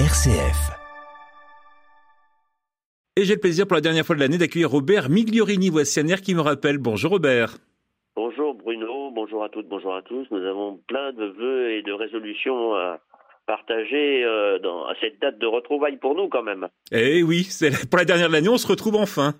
RCF. 0.00 0.72
Et 3.16 3.22
j'ai 3.22 3.34
le 3.34 3.40
plaisir 3.40 3.64
pour 3.68 3.76
la 3.76 3.80
dernière 3.80 4.04
fois 4.04 4.16
de 4.16 4.20
l'année 4.20 4.38
d'accueillir 4.38 4.68
Robert 4.68 5.08
Migliorini, 5.08 5.68
voici 5.68 6.00
un 6.00 6.08
air 6.08 6.20
qui 6.20 6.34
me 6.34 6.40
rappelle. 6.40 6.78
Bonjour 6.78 7.12
Robert. 7.12 7.58
Bonjour 8.16 8.54
Bruno, 8.54 9.12
bonjour 9.12 9.44
à 9.44 9.48
toutes, 9.50 9.68
bonjour 9.68 9.94
à 9.94 10.02
tous. 10.02 10.26
Nous 10.32 10.44
avons 10.44 10.80
plein 10.88 11.12
de 11.12 11.26
vœux 11.26 11.70
et 11.74 11.82
de 11.82 11.92
résolutions 11.92 12.74
à 12.74 12.98
partager 13.46 14.24
euh, 14.24 14.58
dans, 14.58 14.84
à 14.84 14.94
cette 15.00 15.20
date 15.20 15.38
de 15.38 15.46
retrouvailles 15.46 15.98
pour 15.98 16.16
nous 16.16 16.28
quand 16.28 16.42
même. 16.42 16.66
Eh 16.90 17.22
oui, 17.22 17.44
c'est 17.44 17.88
pour 17.88 17.98
la 17.98 18.04
dernière 18.04 18.26
de 18.26 18.32
l'année, 18.32 18.48
on 18.48 18.58
se 18.58 18.66
retrouve 18.66 18.96
enfin. 18.96 19.34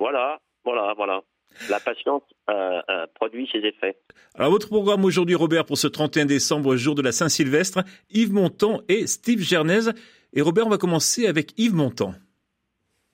Voilà, 0.00 0.40
voilà, 0.64 0.92
voilà. 0.96 1.22
La 1.70 1.80
patience 1.80 2.22
euh, 2.50 2.80
euh, 2.90 3.06
produit 3.14 3.48
ses 3.50 3.58
effets. 3.58 3.96
Alors 4.34 4.50
votre 4.50 4.68
programme 4.68 5.04
aujourd'hui 5.04 5.34
Robert 5.34 5.64
pour 5.64 5.78
ce 5.78 5.86
31 5.86 6.26
décembre, 6.26 6.76
jour 6.76 6.94
de 6.94 7.02
la 7.02 7.12
Saint-Sylvestre, 7.12 7.80
Yves 8.10 8.32
Montand 8.32 8.80
et 8.88 9.06
Steve 9.06 9.40
Gernez. 9.40 9.90
Et 10.32 10.42
Robert, 10.42 10.66
on 10.66 10.70
va 10.70 10.78
commencer 10.78 11.26
avec 11.26 11.58
Yves 11.58 11.74
Montand. 11.74 12.14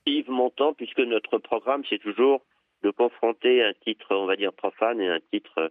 Yves 0.06 0.30
Montand, 0.30 0.72
puisque 0.74 1.00
notre 1.00 1.38
programme 1.38 1.82
c'est 1.88 1.98
toujours 1.98 2.40
de 2.82 2.90
confronter 2.90 3.62
un 3.62 3.72
titre, 3.84 4.06
on 4.10 4.26
va 4.26 4.36
dire 4.36 4.52
profane 4.52 5.00
et 5.00 5.08
un 5.08 5.20
titre 5.32 5.70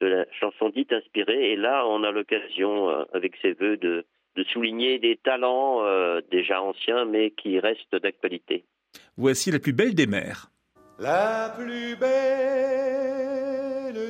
de 0.00 0.06
la 0.06 0.24
chanson 0.40 0.70
dite 0.70 0.92
inspirée. 0.92 1.52
Et 1.52 1.56
là, 1.56 1.86
on 1.86 2.02
a 2.04 2.10
l'occasion, 2.10 2.90
euh, 2.90 3.04
avec 3.12 3.34
ses 3.42 3.52
voeux, 3.52 3.76
de, 3.76 4.04
de 4.36 4.44
souligner 4.44 4.98
des 4.98 5.16
talents 5.16 5.84
euh, 5.84 6.20
déjà 6.30 6.62
anciens, 6.62 7.04
mais 7.04 7.30
qui 7.30 7.58
restent 7.58 7.96
d'actualité. 7.96 8.64
Voici 9.16 9.50
la 9.50 9.58
plus 9.58 9.72
belle 9.72 9.94
des 9.94 10.06
mers. 10.06 10.50
La 11.00 11.52
plus 11.56 11.96
belle 11.96 12.12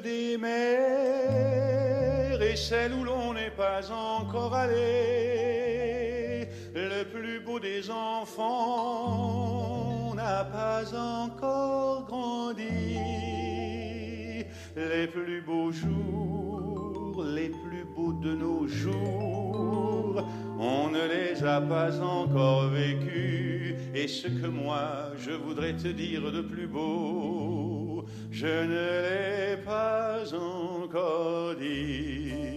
des 0.02 0.36
mers 0.36 2.42
est 2.42 2.56
celle 2.56 2.92
où 2.94 3.04
l'on 3.04 3.32
n'est 3.32 3.52
pas 3.52 3.88
encore 3.92 4.52
allé. 4.52 6.48
Le 6.74 7.04
plus 7.04 7.38
beau 7.38 7.60
des 7.60 7.88
enfants 7.92 8.52
n'a 10.16 10.44
pas 10.44 10.82
encore 10.92 12.06
grandi. 12.06 12.96
Les 14.74 15.06
plus 15.06 15.42
beaux 15.42 15.70
jours, 15.70 17.22
les 17.22 17.50
plus 17.50 17.84
beaux 17.94 18.14
de 18.14 18.34
nos 18.34 18.66
on 20.58 20.88
ne 20.90 21.02
les 21.14 21.44
a 21.44 21.60
pas 21.60 22.00
encore 22.00 22.68
vécus. 22.68 23.74
Et 23.94 24.06
ce 24.06 24.28
que 24.28 24.46
moi 24.46 25.10
je 25.18 25.32
voudrais 25.32 25.74
te 25.74 25.88
dire 25.88 26.30
de 26.30 26.40
plus 26.40 26.66
beau, 26.66 28.04
je 28.30 28.46
ne 28.46 28.84
l'ai 29.04 29.56
pas 29.64 30.18
encore 30.34 31.54
dit. 31.56 32.50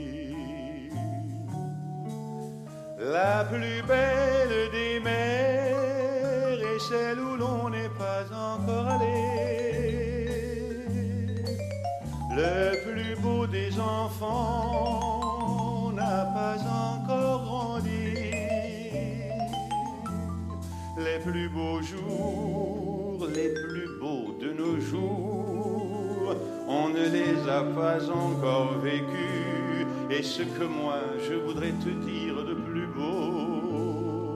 La 2.99 3.43
plus 3.45 3.81
belle 3.85 4.71
des 4.71 4.99
mers 4.99 6.59
est 6.73 6.79
celle 6.79 7.19
où 7.19 7.35
l'on 7.35 7.69
n'est 7.69 7.93
pas 7.97 8.23
encore 8.31 8.87
allé. 8.87 9.33
Le 12.35 12.81
plus 12.85 13.15
beau 13.21 13.45
des 13.45 13.77
enfants 13.79 14.92
plus 21.25 21.49
beaux 21.49 21.81
jours, 21.81 23.27
les 23.33 23.53
plus 23.53 23.87
beaux 23.99 24.35
de 24.39 24.51
nos 24.51 24.79
jours, 24.79 26.35
on 26.67 26.89
ne 26.89 27.07
les 27.09 27.49
a 27.49 27.63
pas 27.63 28.09
encore 28.09 28.77
vécus. 28.79 29.87
Et 30.09 30.21
ce 30.21 30.43
que 30.43 30.65
moi 30.65 30.99
je 31.27 31.33
voudrais 31.35 31.71
te 31.71 31.89
dire 31.89 32.43
de 32.45 32.53
plus 32.53 32.87
beau, 32.87 34.33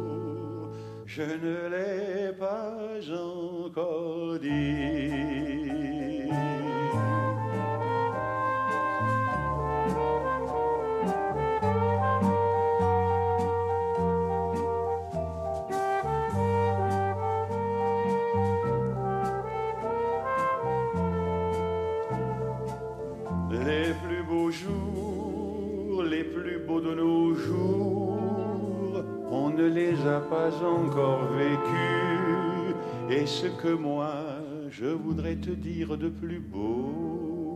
je 1.06 1.24
ne 1.24 1.68
l'ai 1.74 2.34
pas 2.34 2.74
encore 3.12 4.40
dit. 4.40 5.97
Les 29.68 30.06
a 30.08 30.20
pas 30.20 30.52
encore 30.64 31.26
vécus. 31.34 32.76
Et 33.10 33.26
ce 33.26 33.48
que 33.48 33.70
moi 33.70 34.14
je 34.70 34.86
voudrais 34.86 35.36
te 35.36 35.52
dire 35.52 35.98
de 35.98 36.10
plus 36.10 36.40
beau, 36.40 37.48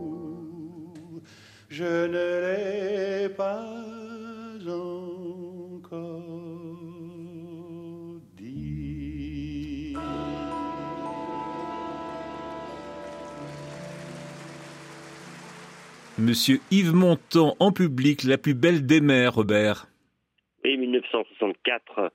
je 1.68 1.84
ne 1.84 3.22
l'ai 3.22 3.28
pas 3.28 3.66
encore 4.66 5.02
dit. 8.36 9.94
Monsieur 16.18 16.60
Yves 16.70 16.94
Montand 16.94 17.56
en 17.58 17.72
public, 17.72 18.22
la 18.22 18.38
plus 18.38 18.54
belle 18.54 18.86
des 18.86 19.00
mers, 19.00 19.34
Robert. 19.34 19.91
Et 20.64 20.76
1964, 20.76 22.12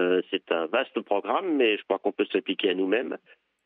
euh, 0.00 0.22
c'est 0.30 0.52
un 0.52 0.66
vaste 0.66 1.00
programme, 1.00 1.56
mais 1.56 1.76
je 1.76 1.82
crois 1.84 1.98
qu'on 1.98 2.12
peut 2.12 2.26
s'appliquer 2.32 2.70
à 2.70 2.74
nous-mêmes. 2.74 3.18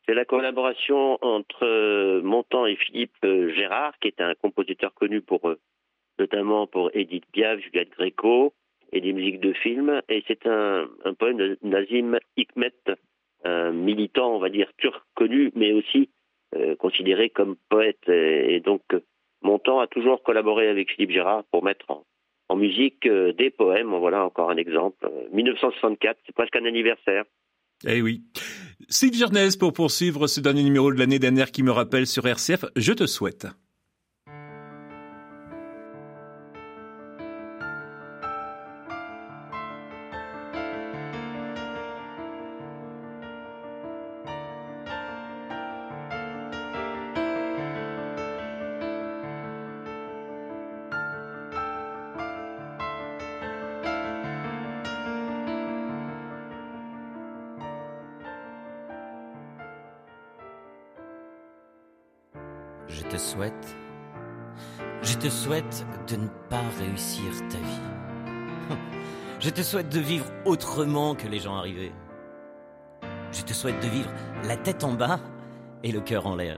C'est 0.05 0.13
la 0.13 0.25
collaboration 0.25 1.17
entre 1.21 1.65
euh, 1.65 2.21
Montand 2.21 2.65
et 2.65 2.75
Philippe 2.75 3.15
euh, 3.23 3.51
Gérard, 3.53 3.97
qui 3.99 4.07
est 4.07 4.21
un 4.21 4.35
compositeur 4.35 4.93
connu 4.93 5.21
pour 5.21 5.49
euh, 5.49 5.57
notamment 6.19 6.67
pour 6.67 6.91
Edith 6.93 7.25
Piaf, 7.31 7.59
Juliette 7.59 7.91
Gréco 7.91 8.53
et 8.91 9.01
des 9.01 9.13
musiques 9.13 9.39
de 9.39 9.53
films. 9.53 10.01
Et 10.09 10.23
c'est 10.27 10.45
un, 10.45 10.87
un 11.03 11.13
poème 11.13 11.37
de 11.37 11.57
Nazim 11.63 12.19
Hikmet, 12.37 12.73
un 13.43 13.71
militant, 13.71 14.35
on 14.35 14.39
va 14.39 14.49
dire, 14.49 14.71
turc 14.77 15.03
connu, 15.15 15.51
mais 15.55 15.73
aussi 15.73 16.09
euh, 16.55 16.75
considéré 16.75 17.29
comme 17.29 17.55
poète. 17.69 18.07
Et, 18.07 18.55
et 18.55 18.59
donc, 18.59 18.83
Montand 19.41 19.79
a 19.79 19.87
toujours 19.87 20.21
collaboré 20.21 20.67
avec 20.67 20.91
Philippe 20.91 21.11
Gérard 21.11 21.43
pour 21.51 21.63
mettre 21.63 21.89
en, 21.89 22.05
en 22.49 22.55
musique 22.55 23.05
euh, 23.05 23.33
des 23.33 23.49
poèmes. 23.49 23.93
Voilà 23.95 24.23
encore 24.23 24.49
un 24.49 24.57
exemple. 24.57 25.05
Euh, 25.05 25.27
1964, 25.33 26.19
c'est 26.25 26.35
presque 26.35 26.55
un 26.55 26.65
anniversaire. 26.65 27.23
Eh 27.87 28.01
oui. 28.01 28.23
Steve 28.89 29.13
Gernez 29.13 29.49
pour 29.59 29.73
poursuivre 29.73 30.27
ce 30.27 30.39
dernier 30.39 30.63
numéro 30.63 30.91
de 30.91 30.99
l'année 30.99 31.19
air 31.21 31.51
qui 31.51 31.63
me 31.63 31.71
rappelle 31.71 32.07
sur 32.07 32.25
RCF, 32.25 32.65
je 32.75 32.93
te 32.93 33.05
souhaite. 33.05 33.47
Je 62.87 63.01
te 63.03 63.17
souhaite, 63.17 63.75
je 65.01 65.15
te 65.15 65.29
souhaite 65.29 65.85
de 66.07 66.15
ne 66.17 66.27
pas 66.49 66.61
réussir 66.79 67.31
ta 67.49 67.57
vie. 67.57 68.77
Je 69.39 69.49
te 69.49 69.61
souhaite 69.61 69.89
de 69.89 69.99
vivre 69.99 70.25
autrement 70.45 71.13
que 71.13 71.27
les 71.27 71.39
gens 71.39 71.55
arrivés. 71.55 71.91
Je 73.31 73.43
te 73.43 73.53
souhaite 73.53 73.79
de 73.83 73.87
vivre 73.87 74.09
la 74.45 74.55
tête 74.55 74.83
en 74.83 74.93
bas 74.93 75.19
et 75.83 75.91
le 75.91 75.99
cœur 75.99 76.25
en 76.25 76.35
l'air, 76.35 76.57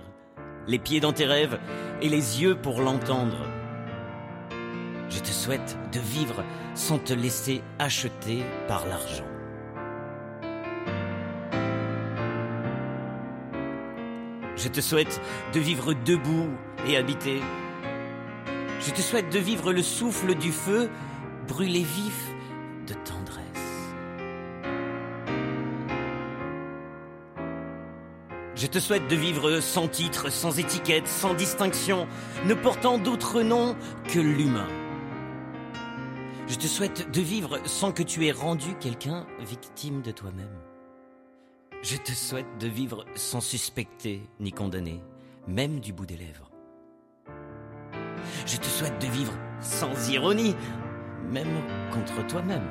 les 0.67 0.79
pieds 0.79 0.99
dans 0.99 1.11
tes 1.11 1.25
rêves 1.25 1.59
et 2.01 2.07
les 2.07 2.41
yeux 2.41 2.55
pour 2.55 2.81
l'entendre. 2.81 3.37
Je 5.09 5.19
te 5.19 5.27
souhaite 5.27 5.77
de 5.91 5.99
vivre 5.99 6.43
sans 6.75 6.99
te 6.99 7.13
laisser 7.13 7.61
acheter 7.79 8.43
par 8.67 8.85
l'argent. 8.85 9.36
Je 14.57 14.69
te 14.69 14.81
souhaite 14.81 15.21
de 15.53 15.59
vivre 15.59 15.93
debout 15.93 16.49
et 16.87 16.97
habité. 16.97 17.41
Je 18.79 18.91
te 18.91 19.01
souhaite 19.01 19.31
de 19.31 19.37
vivre 19.39 19.71
le 19.71 19.83
souffle 19.83 20.33
du 20.33 20.51
feu, 20.51 20.89
brûlé 21.47 21.83
vif 21.83 22.27
de 22.87 22.93
tendresse. 22.93 23.45
Je 28.55 28.65
te 28.65 28.79
souhaite 28.79 29.07
de 29.07 29.15
vivre 29.15 29.59
sans 29.59 29.87
titre, 29.87 30.31
sans 30.31 30.57
étiquette, 30.57 31.07
sans 31.07 31.35
distinction, 31.35 32.07
ne 32.45 32.55
portant 32.55 32.97
d'autre 32.97 33.43
nom 33.43 33.75
que 34.07 34.19
l'humain. 34.19 34.67
Je 36.47 36.55
te 36.55 36.65
souhaite 36.65 37.11
de 37.11 37.21
vivre 37.21 37.59
sans 37.65 37.91
que 37.91 38.01
tu 38.01 38.25
aies 38.25 38.31
rendu 38.31 38.73
quelqu'un 38.79 39.27
victime 39.39 40.01
de 40.01 40.09
toi-même. 40.09 40.76
Je 41.83 41.95
te 41.95 42.11
souhaite 42.11 42.57
de 42.59 42.67
vivre 42.67 43.05
sans 43.15 43.39
suspecter 43.39 44.21
ni 44.39 44.51
condamner, 44.51 44.99
même 45.47 45.79
du 45.79 45.93
bout 45.93 46.07
des 46.07 46.17
lèvres. 46.17 46.49
Je 48.45 48.57
te 48.57 48.65
souhaite 48.65 48.99
de 48.99 49.07
vivre 49.07 49.33
sans 49.61 50.09
ironie, 50.09 50.55
même 51.31 51.61
contre 51.91 52.25
toi-même. 52.27 52.67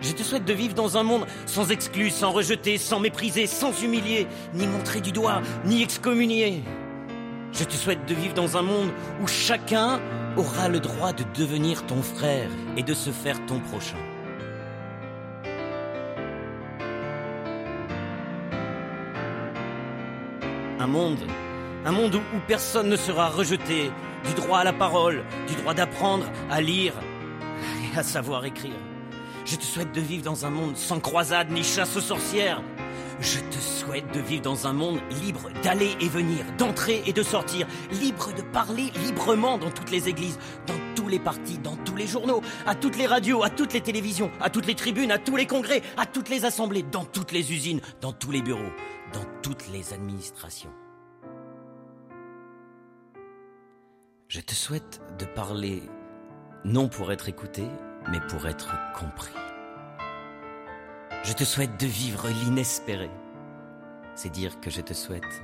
Je 0.00 0.12
te 0.12 0.22
souhaite 0.22 0.44
de 0.44 0.52
vivre 0.52 0.74
dans 0.74 0.96
un 0.96 1.04
monde 1.04 1.26
sans 1.46 1.70
exclus, 1.70 2.10
sans 2.10 2.32
rejeter, 2.32 2.76
sans 2.76 2.98
mépriser, 2.98 3.46
sans 3.46 3.82
humilier, 3.82 4.26
ni 4.52 4.66
montrer 4.66 5.00
du 5.00 5.12
doigt, 5.12 5.40
ni 5.64 5.82
excommunier. 5.82 6.64
Je 7.52 7.64
te 7.64 7.74
souhaite 7.74 8.04
de 8.06 8.14
vivre 8.14 8.34
dans 8.34 8.56
un 8.56 8.62
monde 8.62 8.90
où 9.22 9.28
chacun 9.28 10.00
aura 10.36 10.68
le 10.68 10.80
droit 10.80 11.12
de 11.12 11.24
devenir 11.38 11.86
ton 11.86 12.02
frère 12.02 12.50
et 12.76 12.82
de 12.82 12.94
se 12.94 13.10
faire 13.10 13.44
ton 13.46 13.60
prochain. 13.60 13.98
Un 20.82 20.88
monde, 20.88 21.20
un 21.84 21.92
monde 21.92 22.16
où, 22.16 22.40
personne 22.48 22.88
ne 22.88 22.96
sera 22.96 23.28
rejeté, 23.28 23.92
du 24.24 24.34
droit 24.34 24.58
à 24.58 24.64
la 24.64 24.72
parole, 24.72 25.22
du 25.46 25.54
droit 25.54 25.74
d'apprendre 25.74 26.26
à 26.50 26.60
lire 26.60 26.92
et 27.94 27.96
à 27.96 28.02
savoir 28.02 28.44
écrire. 28.44 28.74
Je 29.44 29.54
te 29.54 29.62
souhaite 29.62 29.92
de 29.92 30.00
vivre 30.00 30.24
dans 30.24 30.44
un 30.44 30.50
monde 30.50 30.76
sans 30.76 30.98
croisade 30.98 31.52
ni 31.52 31.62
chasse 31.62 31.96
aux 31.96 32.00
sorcières. 32.00 32.60
Je 33.20 33.38
te 33.38 33.58
souhaite 33.60 34.12
de 34.12 34.18
vivre 34.18 34.42
dans 34.42 34.66
un 34.66 34.72
monde 34.72 34.98
libre 35.22 35.50
d'aller 35.62 35.94
et 36.00 36.08
venir, 36.08 36.44
d'entrer 36.58 37.00
et 37.06 37.12
de 37.12 37.22
sortir, 37.22 37.68
libre 37.92 38.32
de 38.36 38.42
parler 38.42 38.90
librement 39.06 39.58
dans 39.58 39.70
toutes 39.70 39.92
les 39.92 40.08
églises, 40.08 40.40
les 41.12 41.20
partis, 41.20 41.58
dans 41.58 41.76
tous 41.76 41.94
les 41.94 42.08
journaux, 42.08 42.42
à 42.66 42.74
toutes 42.74 42.96
les 42.96 43.06
radios, 43.06 43.44
à 43.44 43.50
toutes 43.50 43.72
les 43.72 43.80
télévisions, 43.80 44.32
à 44.40 44.50
toutes 44.50 44.66
les 44.66 44.74
tribunes, 44.74 45.12
à 45.12 45.18
tous 45.18 45.36
les 45.36 45.46
congrès, 45.46 45.82
à 45.96 46.06
toutes 46.06 46.28
les 46.28 46.44
assemblées, 46.44 46.82
dans 46.82 47.04
toutes 47.04 47.30
les 47.30 47.52
usines, 47.52 47.80
dans 48.00 48.12
tous 48.12 48.32
les 48.32 48.42
bureaux, 48.42 48.72
dans 49.12 49.24
toutes 49.42 49.68
les 49.68 49.92
administrations. 49.92 50.72
Je 54.26 54.40
te 54.40 54.54
souhaite 54.54 55.00
de 55.18 55.26
parler 55.26 55.82
non 56.64 56.88
pour 56.88 57.12
être 57.12 57.28
écouté, 57.28 57.64
mais 58.10 58.20
pour 58.28 58.48
être 58.48 58.72
compris. 58.98 59.34
Je 61.22 61.34
te 61.34 61.44
souhaite 61.44 61.78
de 61.78 61.86
vivre 61.86 62.28
l'inespéré. 62.28 63.10
C'est 64.14 64.30
dire 64.30 64.58
que 64.60 64.70
je 64.70 64.80
te 64.80 64.94
souhaite 64.94 65.42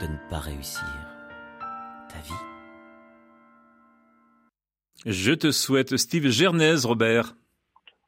de 0.00 0.06
ne 0.06 0.30
pas 0.30 0.38
réussir 0.38 0.84
ta 2.08 2.18
vie. 2.18 2.53
Je 5.06 5.32
te 5.32 5.50
souhaite 5.50 5.96
Steve 5.98 6.30
Gernez, 6.30 6.76
Robert. 6.84 7.34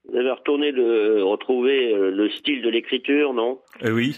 Vous 0.08 0.16
avez 0.16 0.30
retourné 0.30 0.72
le, 0.72 1.22
retrouver 1.24 1.92
euh, 1.92 2.10
le 2.10 2.30
style 2.30 2.62
de 2.62 2.70
l'écriture, 2.70 3.34
non? 3.34 3.58
Euh, 3.84 3.90
Oui. 3.90 4.16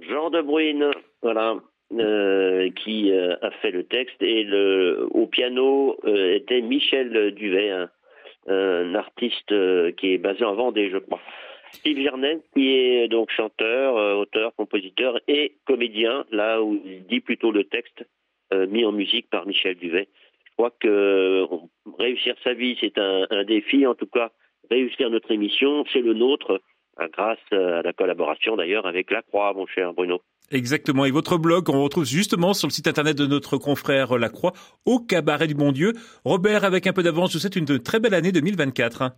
Jean 0.00 0.30
de 0.30 0.40
Bruyne, 0.40 0.90
voilà, 1.22 1.56
euh, 1.92 2.70
qui 2.70 3.12
a 3.12 3.50
fait 3.62 3.72
le 3.72 3.84
texte, 3.84 4.20
et 4.20 4.44
le, 4.44 5.06
au 5.10 5.26
piano 5.26 5.96
était 6.06 6.60
Michel 6.60 7.34
Duvet, 7.34 7.72
un 8.46 8.94
artiste 8.94 9.52
qui 9.96 10.14
est 10.14 10.18
basé 10.18 10.44
en 10.44 10.54
Vendée, 10.54 10.88
je 10.90 10.98
crois. 10.98 11.20
Steve 11.72 12.00
Gernet, 12.00 12.38
qui 12.54 12.68
est 12.76 13.08
donc 13.08 13.30
chanteur, 13.30 14.18
auteur, 14.18 14.54
compositeur 14.54 15.18
et 15.26 15.56
comédien, 15.66 16.24
là 16.30 16.62
où 16.62 16.80
il 16.84 17.04
dit 17.06 17.20
plutôt 17.20 17.50
le 17.50 17.64
texte 17.64 18.04
mis 18.52 18.84
en 18.84 18.92
musique 18.92 19.28
par 19.28 19.46
Michel 19.46 19.74
Duvet. 19.74 20.06
Je 20.58 20.64
crois 20.64 20.74
que 20.80 21.46
réussir 22.00 22.34
sa 22.42 22.52
vie, 22.52 22.76
c'est 22.80 22.98
un, 22.98 23.44
défi. 23.44 23.86
En 23.86 23.94
tout 23.94 24.08
cas, 24.08 24.32
réussir 24.68 25.08
notre 25.08 25.30
émission, 25.30 25.84
c'est 25.92 26.00
le 26.00 26.14
nôtre, 26.14 26.60
grâce 27.12 27.38
à 27.52 27.82
la 27.82 27.92
collaboration 27.92 28.56
d'ailleurs 28.56 28.84
avec 28.84 29.12
La 29.12 29.22
Croix, 29.22 29.52
mon 29.54 29.68
cher 29.68 29.92
Bruno. 29.92 30.20
Exactement. 30.50 31.04
Et 31.04 31.12
votre 31.12 31.38
blog, 31.38 31.68
on 31.70 31.84
retrouve 31.84 32.06
justement 32.06 32.54
sur 32.54 32.66
le 32.66 32.72
site 32.72 32.88
internet 32.88 33.16
de 33.16 33.26
notre 33.26 33.56
confrère 33.56 34.18
Lacroix, 34.18 34.52
au 34.84 34.98
cabaret 34.98 35.46
du 35.46 35.54
bon 35.54 35.70
Dieu. 35.70 35.92
Robert, 36.24 36.64
avec 36.64 36.88
un 36.88 36.92
peu 36.92 37.04
d'avance, 37.04 37.30
je 37.30 37.34
vous 37.34 37.40
souhaite 37.40 37.54
une 37.54 37.78
très 37.78 38.00
belle 38.00 38.14
année 38.14 38.32
2024. 38.32 39.12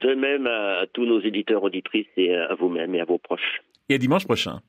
De 0.00 0.14
même 0.14 0.48
à 0.48 0.86
tous 0.92 1.06
nos 1.06 1.20
éditeurs, 1.20 1.62
auditrices 1.62 2.08
et 2.16 2.34
à 2.34 2.56
vous-même 2.56 2.92
et 2.96 3.00
à 3.00 3.04
vos 3.04 3.18
proches. 3.18 3.62
Et 3.88 3.94
à 3.94 3.98
dimanche 3.98 4.24
prochain. 4.24 4.60